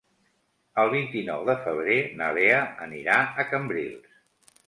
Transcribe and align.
El 0.83 0.87
vint-i-nou 0.93 1.43
de 1.49 1.55
febrer 1.65 1.99
na 2.21 2.31
Lea 2.37 2.63
anirà 2.87 3.21
a 3.43 3.47
Cambrils. 3.53 4.17